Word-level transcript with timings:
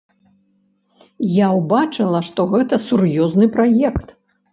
Я 1.33 1.47
ўбачыў, 1.57 2.09
што 2.29 2.41
гэта 2.53 2.79
сур'ёзны 2.87 3.49
праект. 3.59 4.07